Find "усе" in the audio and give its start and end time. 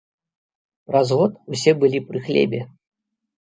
1.57-1.75